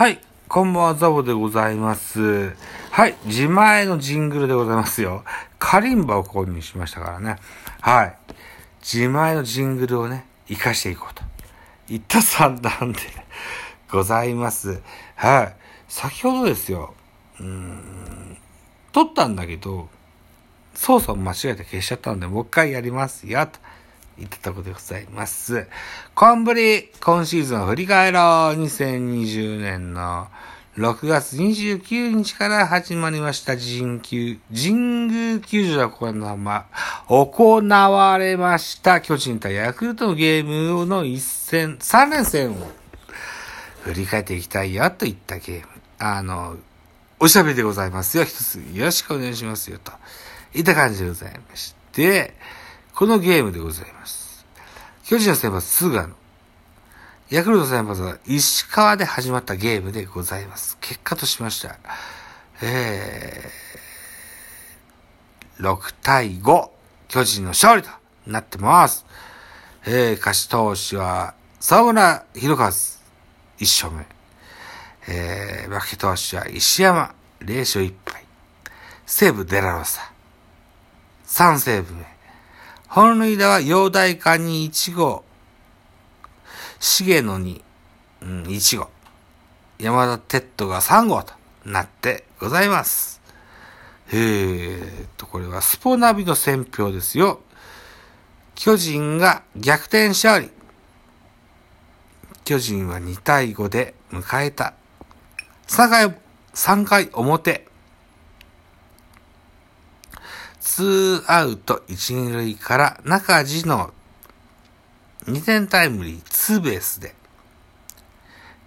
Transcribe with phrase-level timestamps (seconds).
[0.00, 0.18] はい。
[0.48, 2.54] こんばんは、ザボでございます。
[2.90, 3.16] はい。
[3.26, 5.24] 自前のジングルでございますよ。
[5.58, 7.36] カリンバを購入しましたからね。
[7.82, 8.16] はい。
[8.80, 11.22] 自前のジングルをね、活かしていこうと。
[11.92, 12.98] いった算段で
[13.92, 14.80] ございます。
[15.16, 15.56] はい。
[15.86, 16.94] 先ほどですよ。
[17.38, 18.38] うん。
[18.92, 19.90] 撮ったんだけど、
[20.72, 23.60] 操作を間違えて消しちゃったので、もう一回やりますよ、と
[24.18, 25.66] 言ったところでございます。
[26.14, 28.22] コンブリ、今シーズンを振り返ろう。
[28.62, 30.28] 2020年の
[30.76, 34.74] 6月29日から始まりました神宮、神
[35.10, 36.66] 宮球場で行わ
[37.08, 40.44] 行われました巨人対ヤクルトのゲー
[40.78, 42.54] ムの一戦、3連戦を
[43.82, 45.66] 振り返っていきたいよといったゲーム。
[45.98, 46.56] あの、
[47.18, 48.24] おしゃべりでございますよ。
[48.24, 49.78] 一つよろしくお願いしますよ。
[49.82, 49.92] と
[50.54, 52.34] いった感じでございまして、
[53.00, 54.44] このゲームでございます。
[55.06, 56.08] 巨人の先発、菅野。
[57.30, 60.76] ヤクルト先発は石川で始まったゲームでございます。
[60.82, 61.78] 結果としました。
[62.60, 66.70] えー、6対5、
[67.08, 67.88] 巨人の勝利と
[68.26, 69.06] なってます。
[69.86, 73.00] えー、勝ち投手は、沢村博和、1
[73.60, 74.04] 勝目。
[75.08, 78.26] えー、負け投手は石山、0勝1敗。
[79.06, 80.12] 西武デラロサ、
[81.28, 82.19] 3セーブ目。
[82.90, 85.22] 本塁打は陽大館に1号、
[86.80, 87.62] 重野に、
[88.20, 88.88] うん、1号、
[89.78, 91.32] 山田哲人が3号と
[91.64, 93.20] なってございます。
[94.12, 97.38] えーと、これはスポナビの選評ですよ。
[98.56, 100.50] 巨人が逆転勝利。
[102.44, 104.74] 巨人は2対5で迎えた。
[105.68, 106.18] 3回、
[106.54, 107.69] 3回表。
[110.60, 113.92] ツーアウト1、2塁から中地の
[115.24, 117.14] 2点タイムリーツーベースで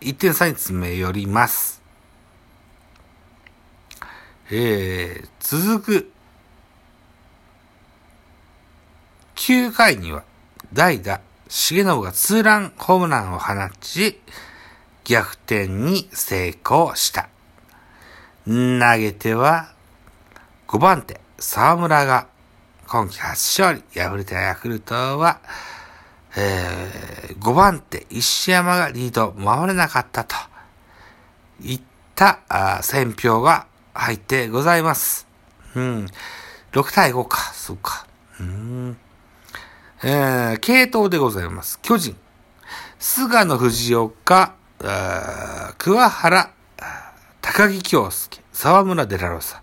[0.01, 1.81] 1点差に詰め寄ります。
[4.51, 6.11] えー、続く
[9.35, 10.23] 9回には
[10.73, 14.19] 代打重信がツーランホームランを放ち
[15.03, 17.29] 逆転に成功した。
[18.45, 18.51] 投
[18.97, 19.73] げては
[20.67, 22.27] 5番手沢村が
[22.87, 23.99] 今季初勝利。
[23.99, 25.41] 敗れたヤクルトは、
[26.37, 30.35] えー、5番手石山がリードを守れなかったと
[31.61, 31.81] いっ
[32.15, 35.27] たあ選評が入ってございます。
[35.75, 36.05] うん。
[36.71, 37.37] 6対5か。
[37.53, 38.07] そうか。
[38.39, 38.97] うん。
[40.01, 41.77] えー、系統でございます。
[41.81, 42.15] 巨人。
[42.99, 44.55] 菅野藤岡、
[45.77, 46.53] 桑原、
[47.41, 49.62] 高木京介、沢村デラロサ。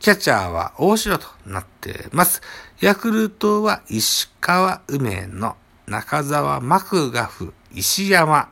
[0.00, 2.40] キャッチャーは大城となっています。
[2.80, 5.54] ヤクルトは石川梅野、
[5.86, 8.48] 中澤マクガフ、石山、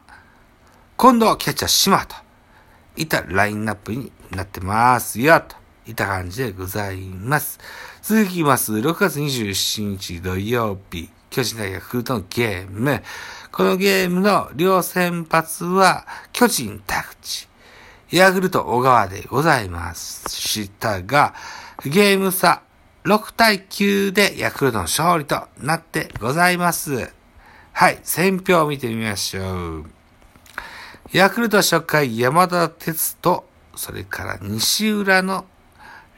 [0.99, 2.17] 今度はキャッチャー島と
[2.99, 5.57] いったラインナップになってますよ、と
[5.87, 7.59] いった感じでございます。
[8.03, 8.75] 続きます。
[8.75, 13.03] 6月27日土曜日、巨人対ヤクルトのゲーム。
[13.53, 17.48] このゲームの両先発は巨人田口。
[18.11, 21.35] ヤクルト小川でございましたが、
[21.85, 22.63] ゲーム差
[23.05, 27.13] 6対9でヤクルトの勝利となってございます。
[27.73, 29.85] はい、選票を見てみましょう。
[31.13, 33.45] ヤクルト初回山田哲人、
[33.77, 35.45] それから西浦の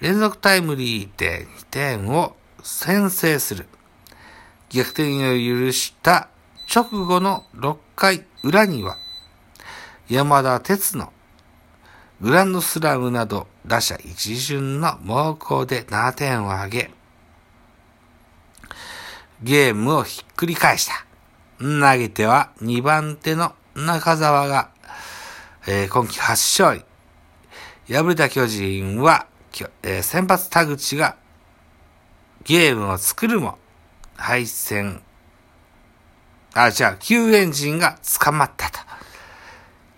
[0.01, 3.67] 連続タイムリーで2点を先制する。
[4.69, 6.29] 逆転を許した
[6.73, 8.97] 直後の6回裏には
[10.09, 11.13] 山田哲の
[12.21, 16.91] グランドスラムなど打者一巡の猛攻で7点を挙げ、
[19.43, 21.07] ゲームをひっくり返した。
[21.59, 24.71] 投げては2番手の中澤が、
[25.67, 27.95] えー今季初勝利。
[27.95, 29.27] 敗れた巨人は、
[29.83, 31.17] えー先発田口が
[32.45, 33.59] ゲームを作るも、
[34.17, 35.03] 敗戦、
[36.53, 38.79] あ、じゃあ、救援陣が捕まったと。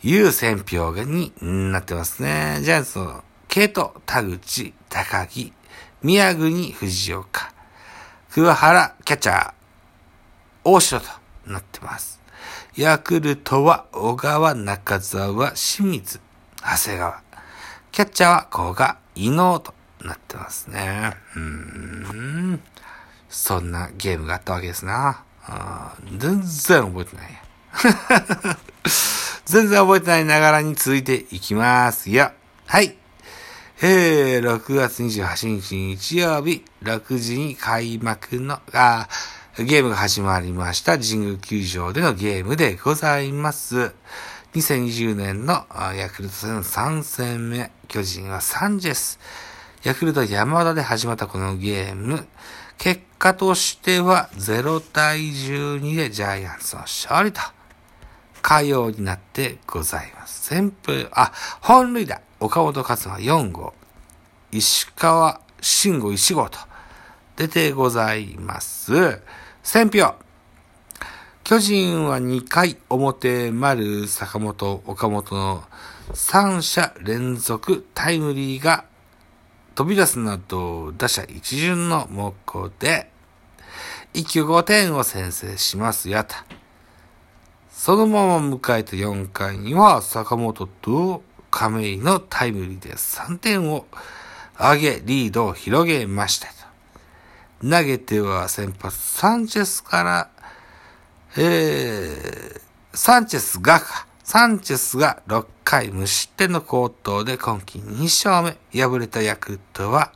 [0.04, 2.58] いう選評になってますね。
[2.62, 5.52] ジャイアンツの系統、田口、高木、
[6.02, 7.52] 宮国、藤岡、
[8.30, 9.52] 桑原、キャッチャー、
[10.64, 11.06] 大城と
[11.46, 12.20] なってます。
[12.76, 16.20] ヤクルトは小川、中澤、清水、
[16.62, 17.22] 長谷川。
[17.92, 21.12] キャッチャーは古賀、伊能となってますね。
[21.36, 22.60] うん。
[23.28, 25.22] そんなゲームがあったわけですな。
[26.18, 28.58] 全然覚えてないや。
[29.44, 32.30] 全然覚えてないながらに続いていきますよ。
[32.66, 32.96] はい。
[33.82, 40.98] えー、6月28日日曜日、6時に開幕の、あーゲームが始まりました。
[40.98, 43.92] 神宮球場でのゲームでございます。
[44.54, 49.18] 2020年のヤクルト戦3戦目、巨人はサンジェス。
[49.82, 52.26] ヤクルト山田で始まったこのゲーム。
[52.78, 57.40] 結果としては0対12でジャイアンツの勝利と。
[58.42, 60.48] かようになってございます。
[60.48, 63.72] 先風、あ、本塁打、岡本勝馬4号、
[64.50, 66.58] 石川慎吾1号と
[67.36, 69.20] 出てございます。
[69.62, 70.16] 選票。
[71.44, 75.64] 巨人は2回表丸坂本岡本の
[76.12, 78.84] 3者連続タイムリーが
[79.74, 83.10] 飛び出すなど打者一巡の猛攻で
[84.14, 86.44] 一挙5点を先制しますやた。
[87.72, 93.86] そのまま迎えた4回には坂本と亀井のタイムリーで3点を
[94.58, 96.48] 上げリードを広げました。
[97.62, 100.30] 投げては先発サンチェスから、
[101.36, 102.60] えー、
[102.92, 110.12] サンチェスがか、サンチェスが6回無失点の好投で今季2勝目、敗れたヤクルトは、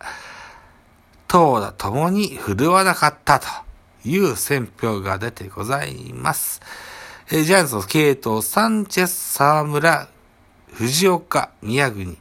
[1.26, 3.46] 投打ともに振るわなかったと
[4.04, 6.60] いう選評が出てございます。
[7.28, 10.08] えー、ジャイアンツの系統、サンチェス、沢村、
[10.74, 12.16] 藤岡、宮国。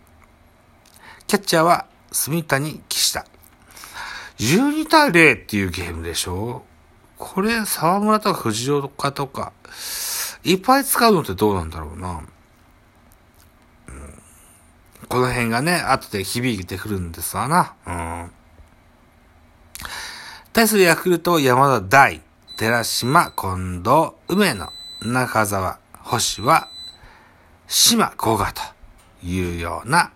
[1.27, 3.23] キャッチャーは、住谷、岸田。
[4.39, 6.63] 12対0っていうゲームでしょ？
[7.19, 9.53] これ、沢村とか藤岡とか、
[10.43, 12.23] いっぱい使うのってどうなんだろうな。
[13.87, 14.21] うん、
[15.07, 17.75] この辺がね、後で響いてくるんですわな。
[17.85, 18.31] うん。
[20.51, 22.23] 対するヤクルト、山田大、
[22.57, 26.69] 寺島、近藤、梅野、中澤、星は、
[27.67, 28.61] 島古賀と
[29.25, 30.11] いうような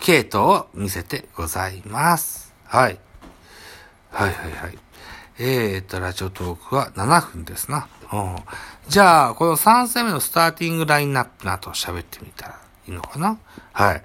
[0.00, 2.54] 系統を見せてございます。
[2.64, 2.98] はい。
[4.10, 4.78] はいはいはい。
[5.38, 7.88] えーと、ラジオトークは7分ですな。
[8.12, 8.36] うん。
[8.88, 13.38] じゃあ、この3戦目のスターティングラインナップなと喋ってみたらいいのかな？
[13.72, 14.02] はい。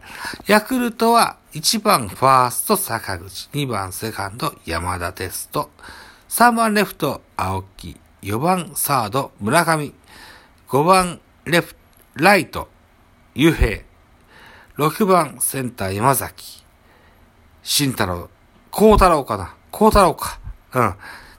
[0.48, 5.70] ヤクルトは1番ファースト坂口、2番セカンド山田テスト、
[6.30, 9.94] 3番レフト青木、4番サード村上、
[10.70, 11.76] 5番レフ、
[12.16, 12.68] ライト、
[13.36, 13.80] ゆ平、
[14.78, 16.64] 6番センター山崎、
[17.64, 18.30] 慎太郎、
[18.72, 19.56] 孝太郎かな。
[19.72, 20.40] 孝太郎か。
[20.74, 20.96] うん。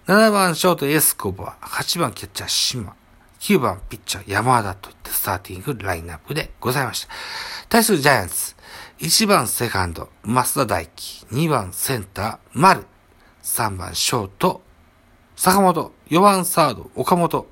[0.06, 2.94] 7番ショートエスコバ、8番キャッチャー島、
[3.40, 7.08] 9番ピッチャー山田といったスターティングラインナップでございました。
[7.68, 8.54] 対するジャイアンツ、
[8.98, 12.84] 1番セカンド、増田大輝、2番センター、丸、
[13.42, 14.62] 3番ショート、
[15.38, 17.46] 坂本、4番サード、岡本、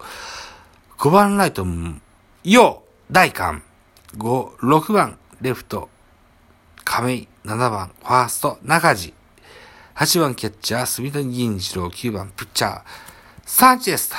[0.99, 1.65] 5番ライト、
[2.43, 3.63] 陽、大観、
[4.17, 5.89] 5、6番、レフト、
[6.83, 9.15] 亀井、7番、ファースト、中地、
[9.95, 12.83] 8番キャッチャー、住谷銀次郎、9番、ピッチャー、
[13.45, 14.17] サンチェスと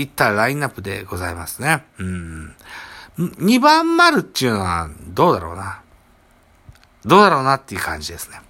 [0.00, 1.84] いったラインナップでございますね。
[1.98, 2.56] うん。
[3.18, 5.82] 2番丸っていうのは、どうだろうな。
[7.04, 8.40] どうだろうなっていう感じですね。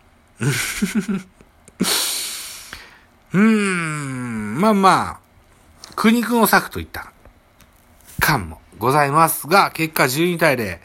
[3.35, 4.22] うーん、
[4.62, 7.12] まあまあ、苦肉の策といった
[8.20, 10.79] 感もございますが、結果12対0。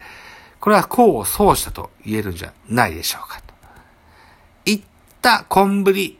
[0.60, 3.54] これは功を奏したと言えるんじゃないでしょうかと。
[4.66, 4.82] いっ
[5.22, 6.18] たコンブリ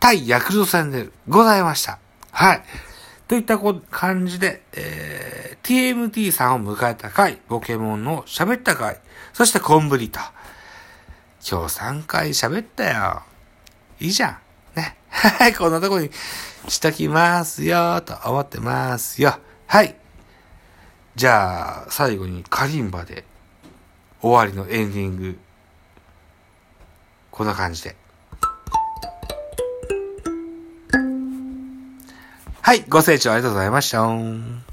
[0.00, 1.98] 対ヤクルト戦でございました。
[2.30, 2.62] はい。
[3.28, 3.58] といった
[3.90, 8.98] 感じで、えー、TMT さんを迎えた回、ポケモンの喋った回、
[9.34, 10.18] そしてコンブリと。
[11.46, 13.22] 今日3回喋ったよ。
[14.00, 14.45] いいじゃん。
[15.16, 16.10] はい、こんなとこに
[16.68, 19.38] しときますよ、と思ってますよ。
[19.66, 19.96] はい。
[21.14, 23.24] じゃあ、最後にカリンバで
[24.20, 25.38] 終わりのエンディング。
[27.30, 27.96] こんな感じで。
[32.60, 34.65] はい、ご清聴ありがとうございました。